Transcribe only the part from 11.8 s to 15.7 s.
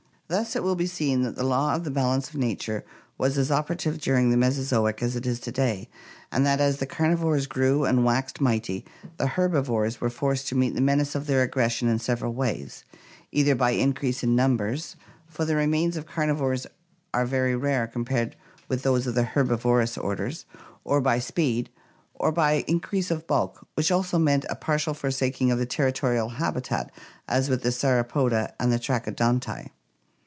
in several ways; either by increase in numbers, for the